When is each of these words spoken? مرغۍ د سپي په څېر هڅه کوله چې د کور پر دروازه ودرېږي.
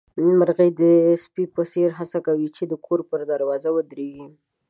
مرغۍ 0.37 0.69
د 0.81 0.83
سپي 1.23 1.45
په 1.55 1.61
څېر 1.71 1.89
هڅه 1.99 2.17
کوله 2.25 2.49
چې 2.55 2.63
د 2.67 2.73
کور 2.85 2.99
پر 3.09 3.19
دروازه 3.31 3.69
ودرېږي. 3.73 4.25